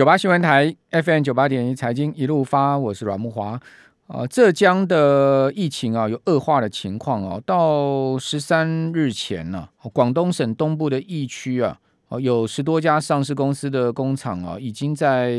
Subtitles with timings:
[0.00, 3.60] 九八新闻台 FM 九八点一财经一路发，我是阮慕华。
[4.06, 7.38] 啊，浙江的疫情啊有恶化的情况哦。
[7.44, 11.78] 到十三日前呢，广东省东部的疫区啊，
[12.18, 15.34] 有十多家上市公司的工厂啊，已经在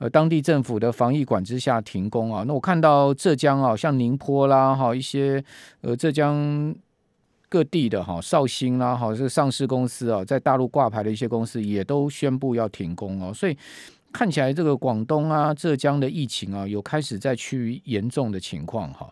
[0.00, 2.42] 呃当地政府的防疫管制下停工啊。
[2.48, 5.40] 那我看到浙江啊，像宁波啦，哈一些
[5.82, 6.74] 呃浙江。
[7.48, 13.56] 各地的哈绍兴啦，哈这个上市公司啊，在大陆挂牌的一些公司也都宣布要停工哦，所以
[14.18, 19.08] 看起来这个广东啊、浙江的疫情啊，有开始在趋于严重的情况哈。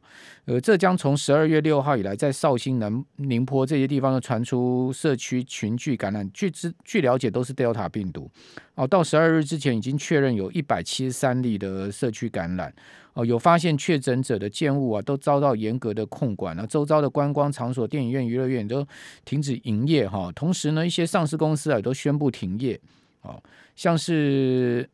[0.46, 8.28] 呃，浙江从十二月六号以来，在绍兴、南宁波这些地方都传出社区群聚感染，据知据了解都是 Delta 病毒
[8.74, 8.84] 哦。
[8.84, 12.74] 到十二日之前，已经确认有一百七十三例的社区感染。
[13.14, 16.66] 哦，有发现确诊者的建物啊，都遭到严格的控管了。
[16.66, 18.84] 周遭的观光场所、电影院、娱乐院都
[19.24, 20.32] 停止营业哈。
[20.34, 22.80] 同时呢，一些上市公司啊都宣布停业。
[23.22, 23.42] 哦，
[23.74, 24.88] 像是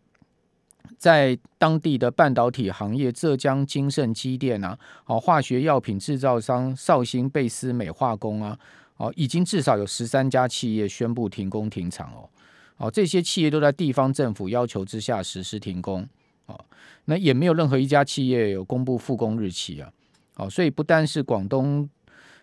[0.99, 8.59] 在当地的半导体行业，浙江金盛机电啊，哦，化学药品制造商绍兴贝斯美化工啊，
[8.97, 12.29] 哦，已经至少有十三家企业宣布停工停产哦。
[12.77, 16.06] 哦，这些企业都在地方政府要求之下实施停工
[16.47, 16.65] 哦。
[17.05, 19.93] 那也没有任何一家企业有公布复工日期啊，
[20.37, 21.89] 哦，所以不单是广东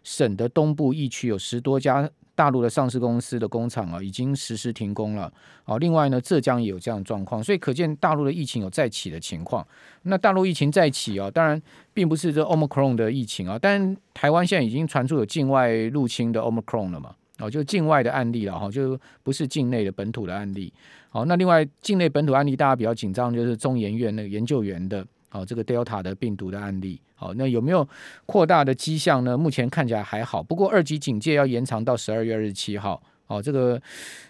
[0.03, 5.29] 省的东部疫区有十多家大陆的上市公司的工厂啊，已经实施停工了，
[5.65, 9.67] 好，另外呢，浙江也有这样的状况，所以可见大陆的疫情有再起的情况。
[10.03, 11.61] 那大陆疫情再起啊，当然
[11.93, 17.13] 并不是这 Omicron 的疫情啊，但台湾现在已经传出有境外入侵的 Omicron 了嘛。
[17.39, 20.71] 哦，就境外的案例了哈，就不是境内的本土的案例。
[21.09, 26.99] 好，那另外境内本土案例，大家比较紧张，就是中研院那个研究员的，哦，这个 Delta 的病毒的案例。
[27.15, 27.87] 好，那有没有
[28.25, 29.37] 扩大的迹象呢？
[29.37, 33.01] 目前看起来还好，不过二级警戒要延长到十二月二十七号。
[33.27, 33.79] 哦，这个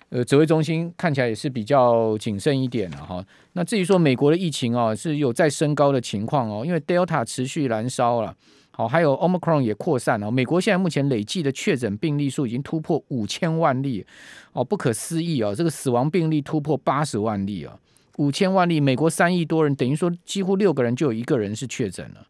[0.09, 3.25] 呃指挥中心看起来也是比较谨慎一点了哈。
[3.53, 8.35] 那至于说美国的疫情哦，是有在升高的情况哦，因为 Delta 持续燃烧了。
[8.77, 10.31] 哦，还有 Omicron 也扩散了。
[10.31, 14.05] 美国现在目前累计的确诊病例数已经突破五千万例，
[14.53, 15.53] 哦，不可思议哦！
[15.53, 17.77] 这个死亡病例突破八十万例啊，
[18.19, 22.27] 五千万例，美国三亿多人，等于说几乎六个人就有一个人是确诊了，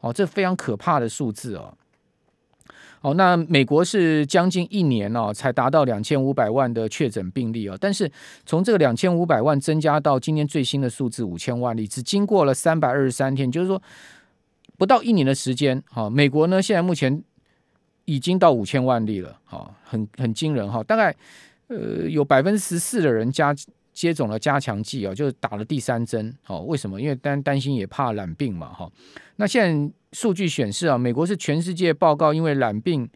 [0.00, 1.74] 哦，这非常可怕的数字哦。
[3.00, 8.10] 哦，那美国是将近一年哦才达到两千五百万的确诊病例哦，但是
[8.46, 13.80] 从这个两千五百万增加到今天最新的数字五千万例，只经过了三百二十三天，就是说。
[14.76, 17.22] 不到一年的时间，哈，美国呢现在目前
[18.06, 21.14] 已经到五千万例了，哈，很很惊人哈，大概
[21.68, 23.54] 呃有百分之十四的人加
[23.94, 27.00] 接种了加强剂啊，就是打了第三针，哦，为什么？
[27.00, 28.90] 因为担担心也怕染病嘛，哈。
[29.36, 33.08] 那现在数据显示啊，美国是全世界报告因为染病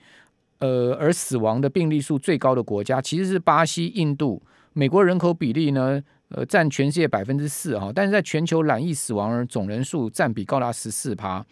[0.60, 4.42] 呃而死亡的病例数最高的国家，其实是巴西、印度。
[4.72, 6.02] 美国人口比例呢？
[6.30, 11.42] 呃，占全世界百分之四哈，但是在全球染疫死亡人总人数占比高达十四趴，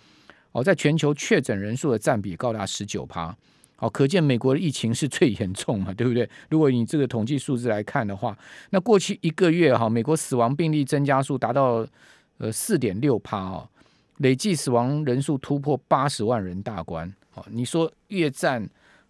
[0.53, 3.35] 哦，在全球确诊人数的占比高达十九趴，
[3.77, 6.29] 好，可见美国的疫情是最严重嘛，对不对？
[6.49, 8.37] 如果你这个统计数字来看的话，
[8.71, 11.87] 那过去一个月哈，美国死亡病例增加数达到
[12.39, 13.69] 呃四点六趴哦，
[14.19, 18.69] 累计死亡人数突破八十万人大关，好，你说越战。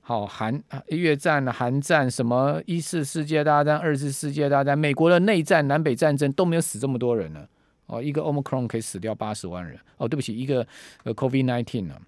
[0.09, 7.45] 好，韩越战、韩战，什么一次世界大战、二次世界大战，美国的内战、南北战争都没有死这么多人呢。
[7.87, 9.77] 哦，一个 Omicron 可以死掉八十万人。
[9.97, 10.65] 哦，对不起，一个
[11.03, 11.99] 呃 COVID-19 呢。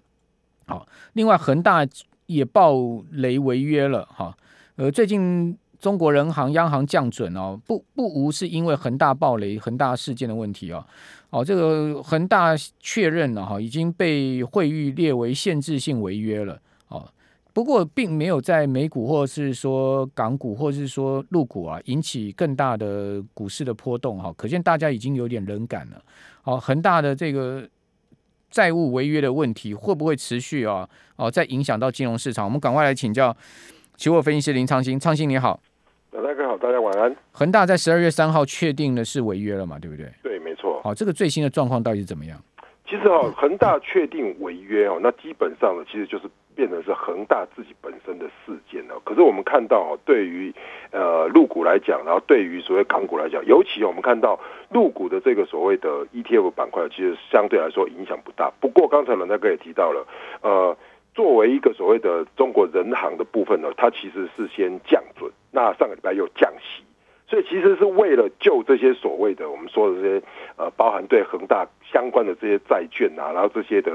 [0.65, 1.85] 好，另外恒大
[2.29, 2.75] 也爆
[3.11, 4.05] 雷违约了。
[4.05, 4.37] 哈，
[4.75, 10.85] 呃，最近中国人行央行降准哦，不不无是因为恒大爆雷、恒大事件的问题哦。
[11.31, 16.59] 哦，这个恒大确认了哈，已经被惠誉列为限制性违约了
[16.89, 17.03] 哦。
[17.51, 26.01] 不过，并没有在美股或是说港股或是说陆股啊引起更大的股市的波动哈，可见大家已经有点冷感了。
[26.43, 27.67] 哦，恒大的这个
[28.49, 30.87] 债务违约的问题会不会持续啊？
[31.15, 33.35] 哦，再影响到金融市场，我们赶快来请教
[33.95, 34.99] 期货分析师林昌兴。
[34.99, 35.59] 昌兴你好，
[36.11, 37.15] 大家好，大家晚安。
[37.31, 39.77] 恒大在十二月三号确定的是违约了嘛？
[39.79, 40.11] 对不对？
[40.23, 40.81] 对，没错。
[40.83, 42.41] 好，这个最新的状况到底是怎么样？
[42.87, 46.29] 其实哦，恒大确定违约哦，那基本上呢，其实就是。
[46.59, 48.99] 变成是恒大自己本身的事件了。
[49.05, 50.53] 可是我们看到，对于
[50.91, 54.37] 呃陆股来讲，然后对于所谓港股来讲，尤其我们看到
[54.69, 58.51] 陆股的这个所谓的 ETF 板块，其实相对来说影响不大。
[58.59, 60.05] 不过刚才冷大哥也提到了，
[60.41, 60.75] 呃，
[61.15, 66.83] 作为一个所谓的中国人行的部分呢，它其实是先降准，那上个礼拜又降息。
[67.29, 70.25] 所以其实是为了救这些所谓的我们说的这些
[70.57, 73.91] 呃，包含对恒大相关的这些债券啊，然后这些的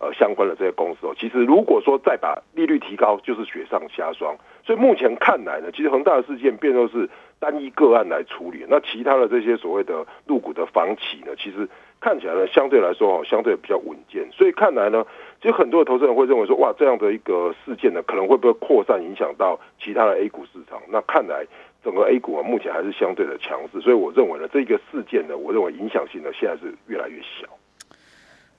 [0.00, 4.34] 呃相关的这些公司哦，其实如果说再把利率提高，就是雪上加霜。
[4.64, 7.08] 所以目前看来呢，其实恒大的事件变作是
[7.38, 8.64] 单一个案来处理。
[8.68, 11.66] 那其他的这些所谓的入股的房企呢，其实
[12.00, 14.26] 看起来呢，相对来说哦，相对比较稳健。
[14.32, 15.06] 所以看来呢，
[15.40, 20.78] 其实很多的投资人会认为说，哇，这样的一个事件呢，可能会不会扩散影响到其他的 A 股市场？
[20.88, 21.46] 那看来
[21.84, 23.80] 整个 A 股啊，目前还是相对的强势。
[23.80, 27.48] 所以我认为呢，这个事件呢，我认为影响性呢，现在是越来越小。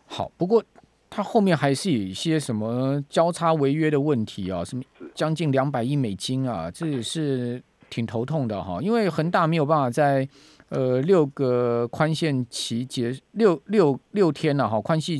[0.05, 0.63] 好，不过。
[1.11, 4.83] 它后面还是有一些什么交叉违约的问题啊，什么
[5.15, 8.79] 将近两百亿美金啊，这也是挺头痛的哈。
[8.79, 10.29] 因为恒大没有办法在
[10.69, 15.19] 呃六个宽限期结六六六天了哈，宽限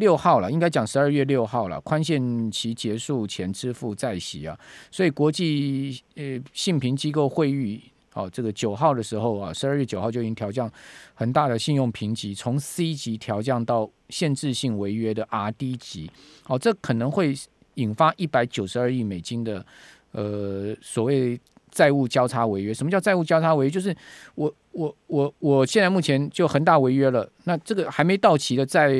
[0.00, 4.58] 六号了，应该讲十二月六号了，宽限期结束前支付再息啊，
[4.90, 7.80] 所以国际呃信评机构会议。
[8.12, 10.68] 好，这个九号的时候啊，十二月九号就已经调降
[11.14, 16.10] 很大的信用评级，从 C 级调降到限制性违约的 RD 级。
[16.42, 17.32] 好，这可能会
[17.74, 19.64] 引发一百九十二亿美金的
[20.10, 21.38] 呃所谓
[21.70, 22.72] 债务交叉违约。
[22.72, 23.70] 什么叫债务交叉违约？
[23.70, 23.94] 就是
[24.34, 28.92] 我我我我现在目前就恒大违约了，那这个还没到期的债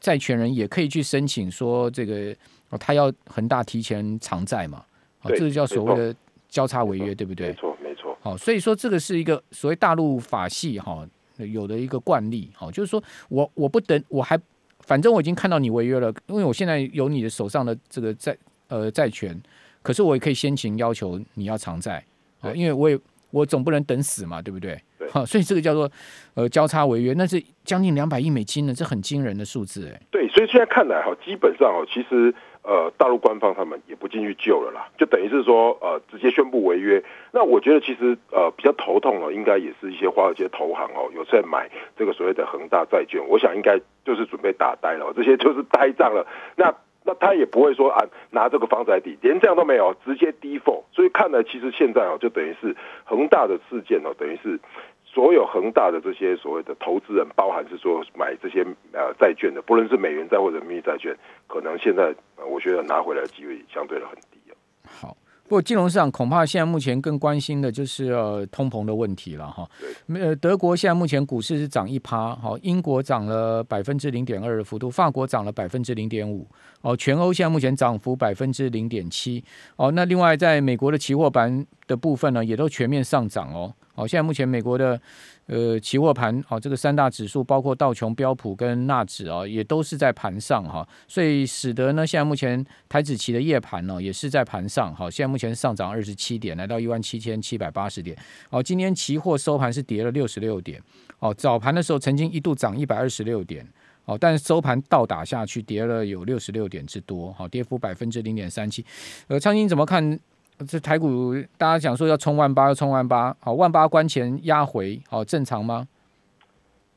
[0.00, 2.34] 债权人也可以去申请说这个
[2.70, 4.84] 哦他要恒大提前偿债嘛？
[5.22, 6.14] 哦，这个叫所谓的
[6.48, 7.48] 交叉违约，对不对？
[7.48, 7.76] 没错。
[7.82, 11.06] 没错好，所以说这个是一个所谓大陆法系哈
[11.38, 14.38] 有的一个惯例，好，就是说我我不等，我还
[14.80, 18.36] 反正我已经看到你违约了，因为我现在有你的手上的这个债
[18.68, 19.40] 呃债权，
[19.82, 22.04] 可是我也可以先行要求你要偿债，
[22.46, 22.98] 啊，因为我也
[23.30, 24.78] 我总不能等死嘛，对不对？
[24.98, 25.90] 对，好，所以这个叫做
[26.34, 30.00] 呃交叉违约，那是将近两百亿美金呢，这很惊人的数字哎。
[30.10, 32.34] 对，所以现在看来哈，基本上哦，其实。
[32.68, 37.00] 呃，大陆官方他们也不进去救了啦，就等于是说，呃，直接宣布违约。
[37.30, 43.24] 那我觉得其实呃比较头痛哦，应该也是一些华尔街投行哦，有在买这个所谓的恒大债券。
[43.28, 46.26] 我想应该就是准备打呆了，这些就是呆账了。
[46.56, 46.74] 那
[47.06, 50.82] 那他也不会说啊，拿这个房子来抵，连这样都没有，直接 default。
[50.92, 54.60] 所以看来其实现在哦，就等于是恒大的事件哦，等于是。
[55.08, 58.60] 所有恒大的这些所谓的投资人，包含是说买这些
[58.92, 61.16] 呃债券的，不论是美元债或者人民币债券，
[61.46, 62.14] 可能现在
[62.46, 64.38] 我觉得拿回来的机会相对的很低。
[64.84, 65.16] 好，
[65.48, 69.68] 不过金融市场恐怕现在目前更关心的就是呃通膨的问题了哈。
[70.08, 70.20] 对。
[70.20, 76.46] 呃，德国现在目前股市是涨一趴，好，英国涨了百分之零点二的幅度，法国涨了百分之零点五，
[76.82, 79.42] 哦，全欧现在目前涨幅百分之零点七，
[79.76, 83.72] 哦，那另外在美国的期货盘的部分呢，也都全面上涨哦。
[83.94, 85.00] 好，现在目前美国的
[85.46, 98.14] 呃期货盘，好，这个三大指数包括道琼、标普跟纳指啊，也都是在盘上哈，所以使得呢，现在目前台指期的夜盘呢，也是在盘上，好，现在目前上涨二十七点，来到一万七千七百八十点。
[98.50, 100.78] 好，今天期货收盘是跌了六十六点，
[101.20, 103.66] 哦，早盘的时候曾经一度涨一百二十六点，
[104.04, 108.84] 哦，但是收盘倒打下去，跌了有六十六点之多，好，跌幅百分之零点三七。
[109.28, 110.20] 呃，昌兴怎么看？
[110.66, 115.86] 这台股大家讲说要冲万八，要冲万八，好，万八关前压回，好，正常吗？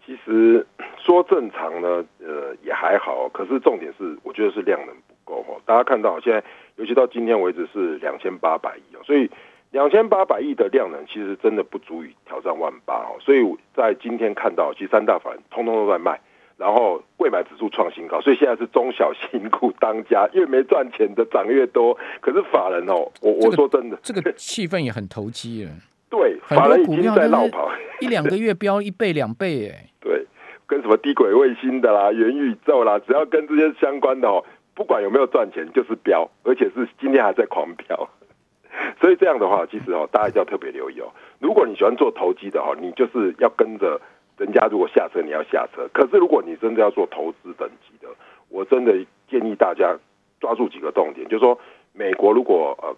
[0.05, 0.65] 其实
[0.97, 3.27] 说正常呢，呃，也还好。
[3.29, 5.59] 可是重点是，我觉得是量能不够哈。
[5.65, 6.43] 大家看到现在，
[6.77, 9.29] 尤其到今天为止是两千八百亿哦，所以
[9.71, 13.17] 两千八百亿的量能其实真的不足以挑战万八哦。
[13.19, 13.39] 所以
[13.75, 16.19] 在今天看到，其实三大法人通通都在卖。
[16.59, 21.97] 然后贵买指数创新高，所以现在是中小型股当家，越没赚钱的涨越多。
[22.19, 25.71] 可是法人哦，我我说真的，这个气氛也很投机了。
[26.11, 27.71] 对，法人已经在闹跑，
[28.01, 29.87] 一两个月飙一倍两倍哎。
[30.03, 30.25] 对，
[30.67, 34.43] 跟什么低轨卫星的啦、元宇宙啦，只要跟这些相关的哦，
[34.75, 38.09] 不管有没有赚钱，就是飙，而且是今天还在狂飙。
[38.99, 41.07] 所以这样的话，其实哦，大家一定要特别留意哦。
[41.39, 44.01] 如果你喜欢做投机的哦，你就是要跟着。
[44.39, 45.85] 人家如果下车，你要下车。
[45.93, 48.07] 可是如果你真的要做投资等级的，
[48.47, 48.93] 我真的
[49.29, 49.95] 建议大家
[50.39, 51.59] 抓住几个重点，就是说，
[51.91, 52.95] 美国如果呃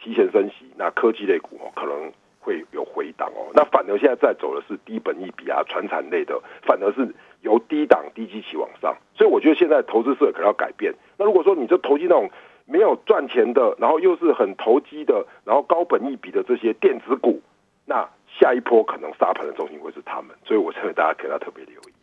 [0.00, 3.50] 提前升息，那科技类股可能会有回档哦。
[3.54, 8.96] 那反而现在在走的是低本益比啊、传产类的，反而是由低档低基期往上。
[9.16, 10.94] 所以我觉得现在投资社可能要改变。
[11.18, 12.30] 那如果说你就投机那种
[12.66, 17.42] 没有赚钱的，然后又是很投机的，然后高本益比的这些电子股，
[17.84, 18.08] 那。
[18.38, 21.94] 下一波可能杀盘的中心会是他们，所以我认为大家可能要特别留意。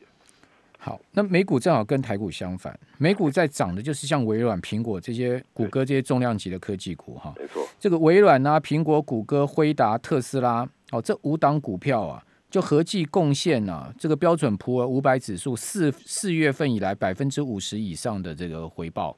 [0.84, 7.32] 好，那美股正好跟台股相反，美股在涨的就是像微软、苹果这些谷歌这些重量级的科技股哈。
[7.38, 19.16] 没错，这个微软啊、苹果、谷歌、辉达、特斯拉，哦，这五档股票啊，就合计贡献啊，这个标准普尔五百指数四四月份以来百分之五十以上的这个回报。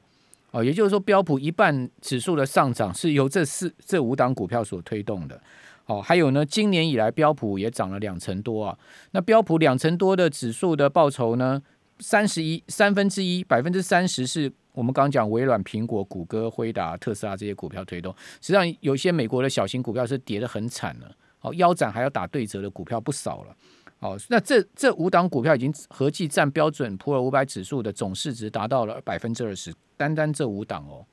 [0.50, 5.40] 哦，也就是说标普一半指数的上涨是由这四这五档股票所推动的。
[5.84, 8.78] 好，还有呢，今年以来标普也涨了两成多啊。
[9.10, 11.62] 那标普两成多的指数的报酬呢，
[11.98, 18.14] 三十一三分之一百分之三十是我们刚刚讲微软、苹果、谷歌、辉达、特斯拉这些股票推动。
[18.40, 21.14] 实际上，有些美国的小型股票是跌得很惨了。
[21.42, 23.54] 哦，腰斩还要打对折的股票不少了。
[23.98, 31.04] 哦，那这这五档股票已经合计占标准普尔五百指数的总市值达到了百分之二十，单单这五档哦。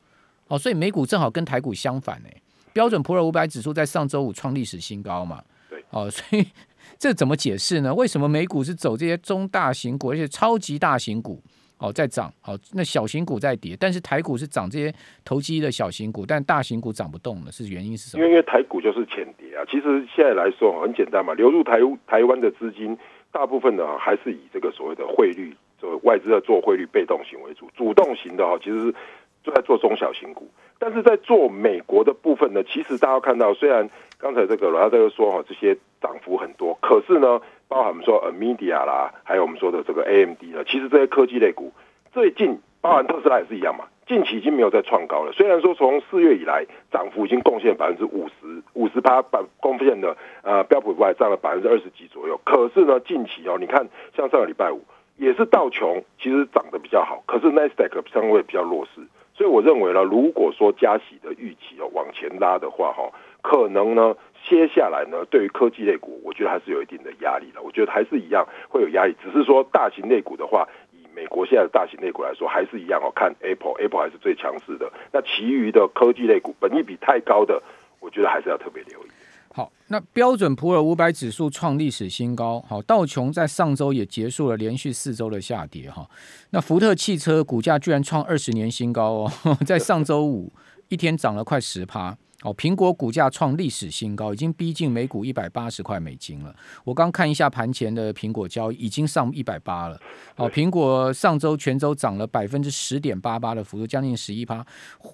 [0.47, 2.29] 哦，所以美股正好跟台股相反呢。
[2.73, 5.41] 标准普尔五百指数在上周五创历史新高嘛？
[5.69, 5.83] 对。
[5.91, 6.45] 哦，所以
[6.97, 7.93] 这怎么解释呢？
[7.93, 11.41] 为什么美股是走这些中大型股，而且超级大型股
[11.77, 12.31] 哦在涨？
[12.45, 14.93] 哦，那小型股在跌，但是台股是涨这些
[15.25, 18.23] 投机的小型股，但大型股涨不动了，是原因是什么？
[18.23, 19.63] 因为因为台股就是浅跌啊。
[19.69, 22.97] 其实现在来说很简单嘛，流入台台湾的资金
[23.31, 28.95] 大部分呢还是以这个所谓的汇率，就外资在做汇率被动型为主，主动型的哈其实是
[29.43, 30.49] 就在做中小型股。
[30.79, 41.71] 但是在做美国的部分呢，其实大家看到，虽然刚才这个罗大哥说哈，这些涨幅很多，可是呢，包含我们说 NVIDIA 啦，还有我们说的这个 AMD 呢，其实这些科技类股
[42.11, 45.31] 最近，包含特斯拉也是一样嘛，近期已经没有再创高了。
[45.33, 54.81] 虽然说从四月以来涨幅已经贡献百分之五十五十八，百贡献的呃标普五百占了百分之二十几左右，可是呢，近期哦，你看像上个礼拜五
[55.17, 59.01] 也是道琼其实涨得比较好，可是 Nasdaq 相对比较弱势。
[59.41, 64.15] 所以我认为呢，如果说加息的预期哦往前拉的话哈，可能呢
[64.47, 67.59] 接下来呢对于科技类股，我觉得还是有一定的压力的。
[67.63, 73.11] 我觉得还是一样会有压力，只是说大型类股的话，以美国现在的大型类股来说，还是一样哦。
[73.15, 74.91] 看 Apple，Apple 还是最强势的。
[75.11, 77.63] 那其余的科技类股，本益比太高的，
[77.99, 79.10] 我觉得还是要特别留意。
[79.53, 82.63] 好，那标准普尔五百指数创历史新高。
[82.67, 85.91] 好，道琼在上周也结束了连续四周的下跌。
[85.91, 86.09] 哈，
[86.51, 89.31] 那福特汽车股价居然创二十年新高哦，
[89.67, 90.51] 在上周五
[90.87, 92.17] 一天涨了快十趴。
[92.43, 96.55] 哦，苹果股价创历史新高，已经逼近每股一百八十块美金了。
[96.83, 99.99] 我刚看一下盘前的苹果交易，已经上一百八了。
[100.37, 104.65] 哦，苹果上周全周涨了百分之十点八八的幅度，将近十一趴。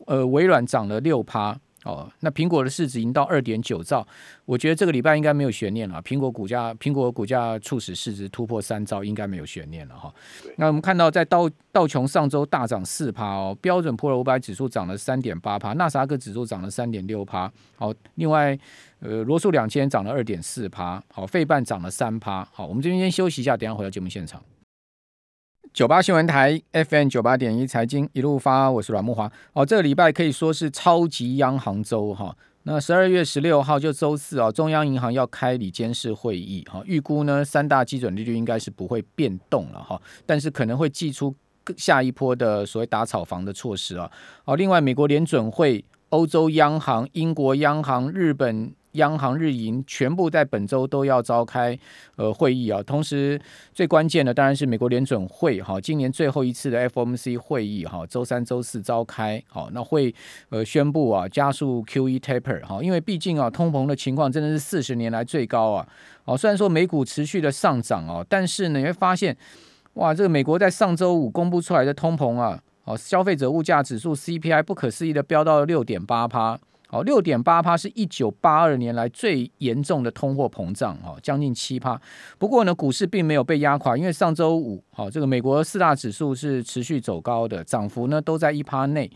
[0.05, 1.59] 呃，微软涨了六趴。
[1.83, 4.05] 哦，那苹果的市值已经到二点九兆，
[4.45, 6.01] 我觉得这个礼拜应该没有悬念了。
[6.01, 10.13] 苹果股价，苹果股价促使市值突破三兆，应该没有悬念了哈。
[10.57, 17.49] 那我们看到，在道道琼上周大涨四趴哦，标准普尔五百指数涨了三点八趴，纳斯达克指数涨了三点六趴。
[17.75, 18.57] 好，另外
[18.99, 22.43] 呃罗素两千涨了二点四趴，好，费半涨了三趴。
[22.51, 24.43] 好，我们这边先休息一下，等下回到节目现场。
[25.77, 29.31] 九八新闻台 FM 九八点一财经一路发，我是阮慕华。
[29.53, 32.35] 哦，这个礼拜可以说是超级央行周哈。
[32.63, 41.35] 那十二月十六号就周四啊，中央银行要开理监事会议哈，预估呢三大基准利率应该是不会变动了哈，但是可能会祭出
[41.77, 44.09] 下一波的所谓打炒房的措施啊。
[44.45, 48.73] 哦，另外美国联准会、欧洲央行、英国央行、日本。
[48.97, 51.77] 央行日银全部在本周都要召开
[52.17, 53.39] 呃会议啊，同时
[53.73, 60.13] 最关键的当然是美国联准会哈，今年最后一次的 FOMC 会议哈，周三、周四召开，好，那会
[60.49, 65.87] 呃宣布啊加速 QE taper 哈，因为毕竟啊通膨的情况真的是四十年来最高啊，
[66.25, 69.35] 哦虽然说美股持续的上涨哦，但是呢你会发现
[69.93, 76.59] 哇这个美国在上周五公布出来的通膨啊，哦消费者物价指数 CPI 不可思议的飙到了六点八趴。
[76.89, 81.99] 好，六点八趴是一九八二年来最严重的通货膨胀，哈，将近七趴。
[82.37, 89.11] 不过呢，股市并没有被压垮，因为上周五，好，这个美国四大指数是持续走高的，涨幅呢都在一趴内。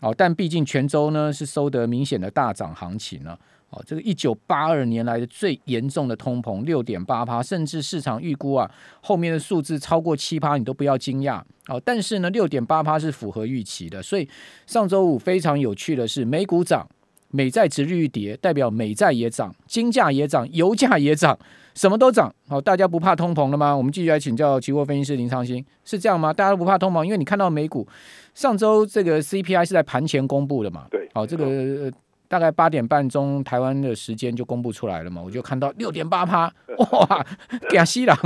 [0.00, 3.38] 好，但毕竟全周呢是收得明显的大涨行情了。
[3.68, 8.68] 好，这个一九八二年来的最严重的通膨六点八趴，甚至市场预估啊，
[9.02, 11.42] 后面的数字超过七趴，你都不要惊讶。
[11.66, 14.02] 好，但是呢，六点八趴是符合预期的。
[14.02, 14.26] 所以
[14.66, 16.88] 上周五非常有趣的是，美股涨。
[17.30, 21.38] 美债殖利率跌，代表美债也涨，金价也涨，油价也涨，
[21.74, 22.34] 什么都涨。
[22.48, 23.76] 好，大家不怕通膨了吗？
[23.76, 26.32] 我们继续来请教期货分析师林昌兴，是这样吗？
[26.32, 27.86] 大家都不怕通膨，因为你看到美股
[28.34, 30.86] 上周这个 CPI 是在盘前公布的嘛？
[30.90, 31.08] 对。
[31.14, 31.92] 好，这个
[32.26, 35.22] 大概八点半钟台湾的时间就公布出来了嘛？
[35.22, 37.26] 我就看到六点八趴，哇，
[37.74, 38.16] 亚西郎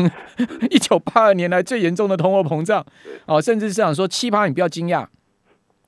[0.71, 2.85] 一九八二年来最严重的通货膨胀。
[3.27, 5.07] 哦，甚至市场说七趴，你不要惊讶。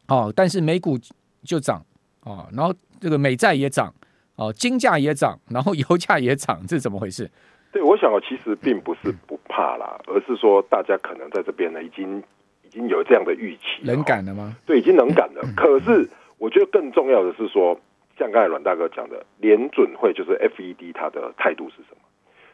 [0.09, 0.99] 哦，但是美股
[1.43, 1.85] 就涨。
[2.27, 2.75] 哦，然后。
[2.99, 3.93] 这个美债也涨，
[4.37, 7.31] 哦，金价也涨，然后油价也涨，这是怎么回事？
[7.71, 12.23] 对，我想其实并不是不怕啦，而是说大家可能在这边呢，已经
[12.63, 14.57] 已经有这样的预期，能感了吗？
[14.65, 15.43] 对，已经能感了。
[15.55, 17.79] 可是我觉得更重要的是说，
[18.19, 21.99] 像刚才阮大哥讲的，联准会就是 FED 它的态度是什么？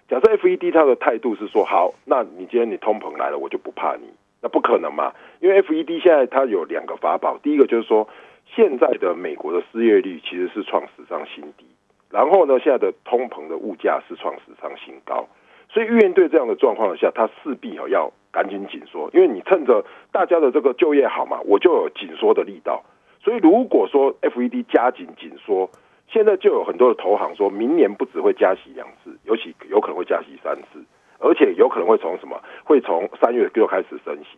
[0.08, 4.08] 假设 FED 它的态度是说，好，那你今天你通膨来了，我就不怕你，
[4.40, 5.12] 那不可能嘛？
[5.38, 8.08] 因为 FED 现在它有两个法宝，第一个就是说。
[8.54, 11.64] 现在的美国的失业率其实是创史上新低，
[12.11, 15.26] 然后呢，现在的通膨的物价是创史上新高，
[15.71, 22.82] 所以面对这样的状况下，它势必要赶紧紧缩，因为你趁着大家的这个就业好嘛，我就有紧缩的力道。
[23.23, 25.71] 所以如果说 FED 加紧紧缩，
[26.09, 30.85] 现在就有很多的投行说，明年不只会加息两次，尤其有可能会加息三次，
[31.18, 32.38] 而且有可能会从什么？
[32.64, 34.37] 会从三月就开始升息。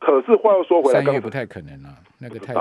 [0.00, 2.52] 可是话又说回来，三月不太可能啊，那个太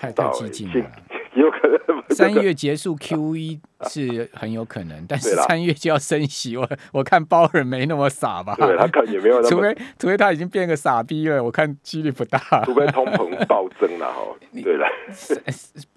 [0.00, 0.90] 太太激进了。
[1.34, 8.54] 有可能三月结束 Q E 是很有可能，但是三月就要升息，我我看鲍尔没那么傻吧？
[8.58, 12.38] 对，他可能也没有那么， 除非除非他已经变个傻逼了，我看几率不大。
[12.64, 14.20] 除非通膨暴增了哈，
[14.52, 14.86] 对了，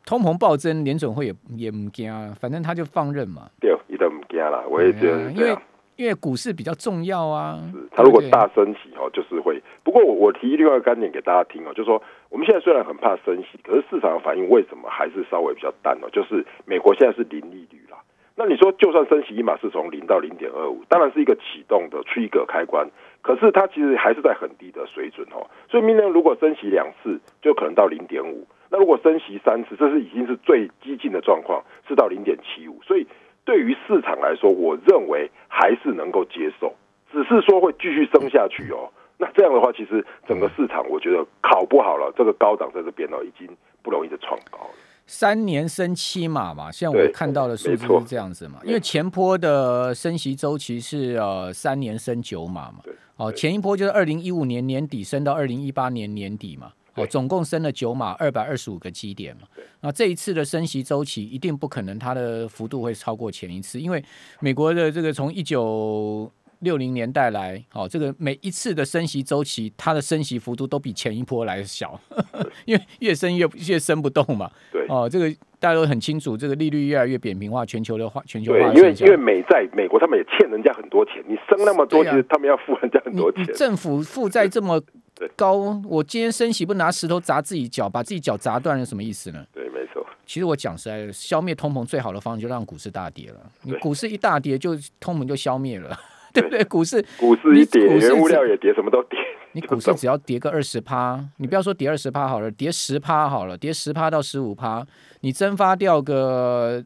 [0.05, 3.49] 通膨暴增，联准会也也唔惊啊，反正他就放任嘛。
[3.59, 5.57] 对，一点唔惊了，我也觉得因为。
[5.95, 9.61] 因为股市比较重要啊，是它如果大升息哦，就是会。
[9.83, 12.01] 不过我我提另外一个观点给大家听哦，就是说
[12.33, 16.07] 我们现在虽然很怕升息，可是市场的反应为什么还是稍微比较淡呢？
[16.11, 17.99] 就是美国现在是零利率啦，
[18.35, 22.89] 那你说就算升息一码是从零到零点二五，当然是一个启动的 trigger 开关，
[23.21, 25.45] 可是它其实还是在很低的水准哦。
[25.69, 32.81] 所以明年如果升息两次，就可能到零点五；那如果升息三次，这是已经是最激进的状况，是到零点七五。
[32.81, 33.05] 所以。
[33.45, 36.73] 对于市场来说，我认为还是能够接受，
[37.11, 38.87] 只是说会继续升下去哦。
[39.23, 43.47] 那这样的话，其实整个市场我觉得考不好了，这个高档在这边哦，已经
[43.81, 44.73] 不容易的创高了。
[45.07, 52.79] 三年升七码嘛，现在我看到的数字是这样子嘛，因为前波的升息周期是呃三年升九码嘛，
[53.15, 56.73] 哦，前一波就是二零一五年年底升到二零一八年年底嘛。
[56.95, 59.47] 哦，总共升了九码，二百二十五个基点嘛。
[59.81, 64.03] 那这一次的升息周期一定不可能，它的幅度会超过前一次，因为
[64.39, 66.31] 美国的这个从一九
[66.63, 71.99] 六零年代来，哦，这个每一次的升息周期，它的升息幅度都比前一波来小，
[72.65, 74.49] 因为越升越越升不动嘛。
[74.71, 75.29] 对，哦，这个
[75.59, 78.73] 大家都很清楚，这个利率越来越扁平化，全球的化，全球化。
[78.73, 83.45] 因为因为美债美国，他们也欠人家很多钱，你升那么多，其实他们要付人家很多钱。
[83.53, 84.81] 政府负债这么。
[85.37, 89.45] 高，我今天升息不拿石头砸自己脚，把自己脚砸断了，什么意思呢？
[89.53, 90.05] 对，没错。
[90.25, 93.35] 其实我讲实在的，消灭通膨最好的方式就让股市大跌了。
[93.61, 95.97] 你股市一大跌，就通膨就消灭了，
[96.33, 96.63] 对，不对？
[96.65, 99.19] 股市股市一跌，原物料也跌，什么都跌。
[99.53, 104.85] 你股市只要跌个二十趴，你不要说跌二十趴好了，跌十趴好了，跌十趴到十五趴，
[105.21, 106.83] 你蒸发掉个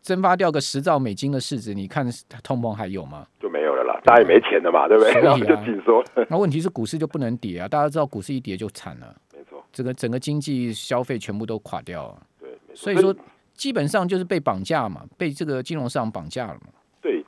[0.00, 2.06] 蒸发掉个十兆美金的市值，你看
[2.42, 3.26] 通膨还有吗？
[3.38, 5.12] 就没有了啦，大家也没钱了嘛，对不对？
[5.12, 6.02] 啊、然后就紧缩。
[6.30, 7.68] 那问题是股市就不能跌啊！
[7.68, 12.22] 大家知道股市一跌就惨了，没错，整个整个经济消费全部都垮掉了。
[12.40, 13.14] 对，所以说
[13.52, 16.68] 基本上就是被绑架嘛，被这个金融市场绑架了嘛。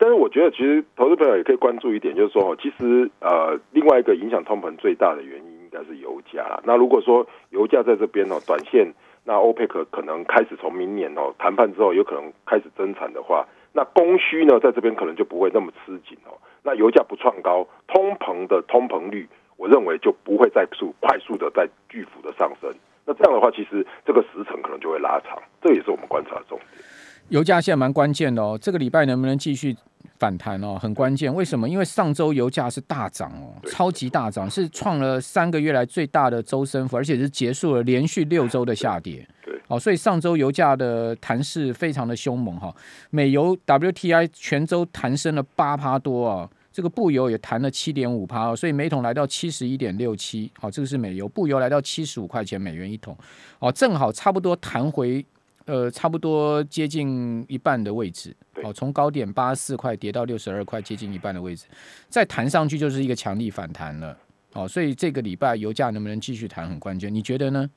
[0.08, 6.60] 对，但是我觉得其实投资朋友也可以关注一点，就是说，其实呃，另外一个影响通膨最大的原因应该是油价。
[6.64, 8.92] 那如果说油价在这边哦，短线。
[9.24, 16.32] 那欧佩克可能开始从明年哦谈判之后，有可能开始增产的话，那供需呢在这边可能就不会那么吃紧哦。
[16.62, 22.72] 那油价不创高，通膨的通膨率，我认为就不会再速快速的再巨幅的上升。
[23.04, 26.82] 那这样的话，其实这个时程可能就会拉长，这也是我们观察的重点。
[27.28, 29.76] 油价现在蛮关键的哦，这个礼拜能不能继续？
[30.16, 31.32] 反弹哦，很关键。
[31.32, 31.68] 为什么？
[31.68, 39.26] 因为上周油价是大涨哦，超级大涨，是创了三个月来最大的周升幅，而且是结束了连续六周的下跌。
[39.44, 42.74] 对，哦，所以上周油价的弹势非常的凶猛哈。
[43.10, 50.50] 美油 WTI 全周弹升了八趴多啊，这个布油也弹了七点五趴，所以每桶来到七十一点六七。
[50.58, 53.16] 好，这个是美油，布油来到七十五块钱美元一桶。
[53.60, 55.24] 哦，正好差不多弹回。
[55.68, 61.66] 呃，差不多接近一半的位置，哦，从高点八十四块跌到六十二块，接近一半的位置，
[62.08, 64.16] 再弹上去就是一个强力反弹了，
[64.54, 67.68] 哦，所以这个礼拜油价能不能继续弹很关键，你觉得呢？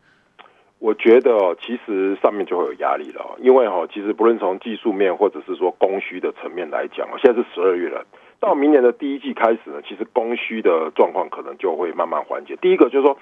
[0.80, 8.06] 我觉得哦，其实上面就会有压力了，因为哈，其实不论从技术面或者是说供需的层面来讲，现在是十二月了，
[8.40, 12.58] 到明年的第一季开始呢，其实供需的状况可能就会慢慢缓解。
[12.62, 13.18] 第一个就是说，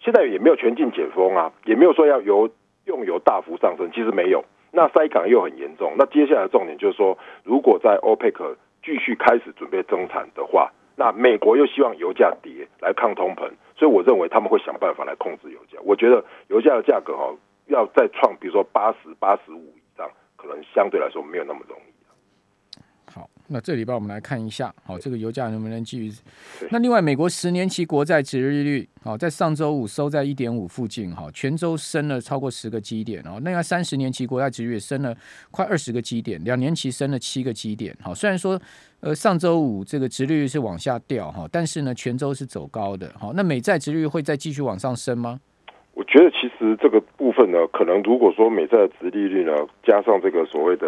[0.00, 2.48] 现在也没有全境解封啊，也没有说要由
[2.86, 4.44] 用油大幅上升，其实没有。
[4.70, 5.94] 那塞港又很严重。
[5.98, 15.78] 那接下来重点就是说，如果在 OPEC 继续开始准备增产的话，那美国又希望油价跌来抗通膨，所以我认为他们会想办法来控制油价。
[15.84, 21.91] 我觉得油价的价格哦，要再创比如说八十八十五以上，可能相对来说没有那么容易。
[23.48, 26.22] 那这礼拜我们来看一下，好，这个油价能不能继续？
[26.70, 35.14] 那另外，美国十年期国债值利率，好，在上周五收在一点五附近，哈，全周升了超过十个基点，哦，另外三十年期国债殖利率升了
[35.50, 38.58] 快二十个基点，两年期升了七个基点，好，虽然说，
[39.00, 45.38] 呃，上周五这个值利率是往下掉，哈，但是呢，全周是走高的，好，那美债值利率会再继续往上升吗？
[45.94, 49.52] 我觉得其实这个部分呢，可能如果说美债的值利率呢，
[49.86, 50.86] 加上这个所谓的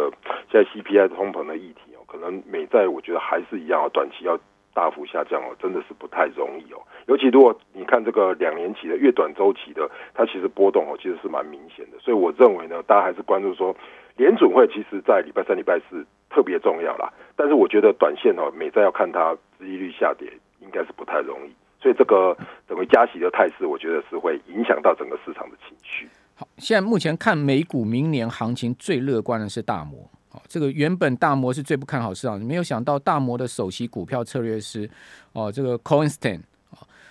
[0.50, 1.92] 现在 CPI 通膨的议题。
[2.06, 4.38] 可能美债我觉得还是一样啊，短期要
[4.72, 6.82] 大幅下降哦，真的是不太容易哦。
[7.06, 11.98] 尤其如果你看这个两年期的越短周期的，它其实波动哦，其实是蛮明显的。
[12.00, 13.74] 所以我认为呢，大家还是关注说
[14.16, 17.12] 联准会，其实在礼拜三、礼拜四特别重要啦。
[17.36, 21.52] 但是我觉得短线哦，美债要看它殖利率下跌，应该是不太容易。
[21.80, 22.36] 所以这个
[22.66, 26.08] 整个加息的态势，我觉得是会影响到整个市场的情绪。
[26.34, 30.10] 好，现在目前看美股明年行情最乐观的是大摩。
[30.34, 34.90] 哦，这个原本大摩是最不看好市场，没有想到大摩的首席股票策略师
[35.32, 36.40] 哦，这个 Cohen Stein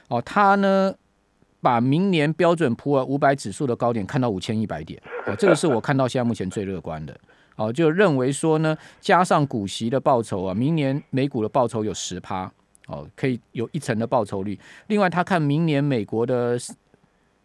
[0.09, 0.93] 哦，他呢
[1.61, 7.17] 把明年标准普尔五百指数的高点看到五千一百点哦，这个是我看到现在目前最乐观的
[7.55, 12.51] 哦，就认为说呢，加上股息的报酬啊，明年美股的报酬有十趴
[12.87, 14.59] 哦，可以有一成的报酬率。
[14.87, 16.59] 另外，他看明年美国的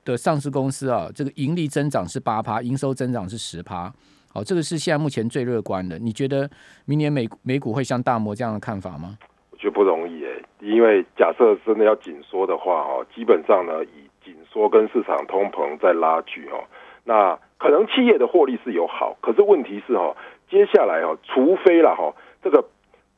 [0.05, 3.95] 的上市公司啊，这个盈利增长是八趴，营收增长是十趴。
[4.33, 5.99] 好，这个是现在目前最乐观的。
[5.99, 6.49] 你觉得
[6.85, 9.17] 明年美美股会像大摩这样的看法吗？
[9.51, 16.63] 我觉得不容易诶，因为假设真的要紧缩的话，哦，基本上呢，以紧缩跟市场通膨在拉锯哦，
[17.05, 20.15] 那可能企业的获利是有好，可是问题是哦，
[20.51, 22.15] 接下来哦，除非了哈，
[22.45, 22.65] 这个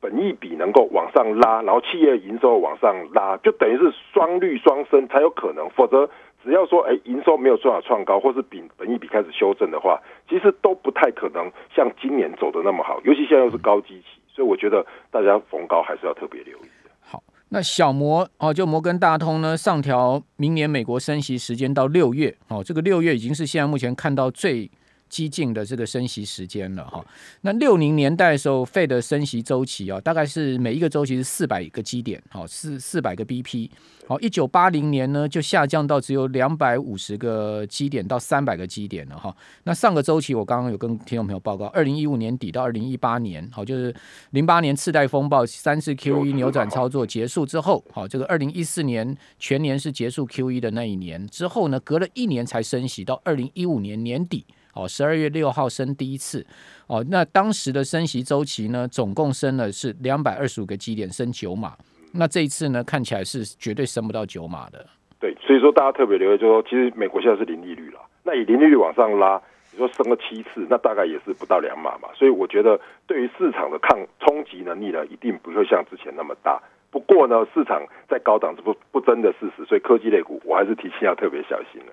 [0.01, 6.09] 本益比能够往上拉，然后企业营收往上拉，就等于是双率双升才有可能，否则。
[6.43, 13.01] 只要说，哎，营收没有办法创高，或是比本益比开始修正的话，其实都不太可能像今年走的那么好。
[13.05, 16.91] 尤其现在又是高基期，所以我觉得大家逢高还是要特别留意的。
[17.01, 24.71] 好，那小摩哦，就摩根大通呢，上调明年美国升息时间到六月哦，这个六月已经是现在目前看到最。
[25.11, 27.05] 激进的这个升息时间了哈，
[27.41, 33.69] 那六零年代的时候，Fed 的升息周期啊，大概是每一个周期是四百个基点，好四四百个 BP，
[34.07, 39.37] 好一九八零年呢就下降到只有两百五十个基点到三百个基点了哈。
[39.65, 43.93] 那上个周期我刚刚有跟听众朋友报告，二零一五年底到二零一八年，好就是
[44.31, 54.47] 零八年次贷风暴三次 QE 扭转操作结束之后，好这个二零一四年全年是结束 QE 的那一年之后呢，隔了一年才升息到二零一五年年底。
[54.81, 56.47] 哦，十二月六号升第一次，
[56.87, 61.77] 哦，那当时的升息周期呢，总共升了是两百二十五个基点，升九码。
[62.15, 64.87] 那这一次呢，看起来是绝对升不到九码的。
[65.21, 69.39] 对，所以说大家特别留意，就是说其实美国现在是零利率了，那以零利率往上拉，
[69.71, 72.09] 你说升了七次，那大概也是不到两码嘛。
[72.15, 76.59] 所以我觉得对于市场的抗冲击能力呢，一定不会像之前那么大。
[76.91, 81.93] 不过呢，市场在高档是不不争的事实，所以科技类股我还是提醒要特别小心了。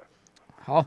[0.64, 0.86] 好。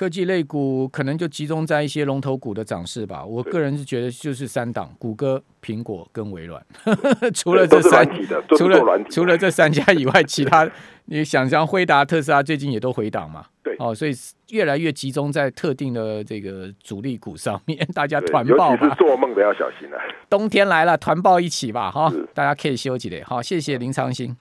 [0.00, 3.22] 科技类股可能就集中在一些龙头股的涨势吧。
[3.22, 6.64] 我个人是觉得就是三档：谷歌、苹果跟微软。
[7.36, 8.08] 除了这三，
[8.56, 10.66] 除了除了这三家以外，其他
[11.04, 13.44] 你想像辉达、特斯拉最近也都回档嘛？
[13.62, 14.12] 对哦，所以
[14.52, 18.94] 越来越集中在特定的这个主力股上面， 大家团报吧。
[18.94, 19.98] 做梦的要小心了。
[20.30, 21.90] 冬天来了，团报一起吧！
[21.90, 23.22] 哈，大家可以休息的。
[23.26, 24.34] 好，谢谢林长兴。